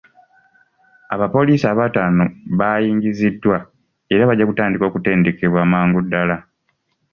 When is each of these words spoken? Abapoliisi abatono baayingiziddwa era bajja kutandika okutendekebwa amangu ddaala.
Abapoliisi 1.13 1.65
abatono 1.73 2.23
baayingiziddwa 2.59 3.57
era 4.13 4.23
bajja 4.29 4.47
kutandika 4.49 4.83
okutendekebwa 4.89 5.59
amangu 5.65 5.99
ddaala. 6.05 6.37